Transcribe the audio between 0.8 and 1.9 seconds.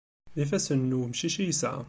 n wemcic i yesɛa.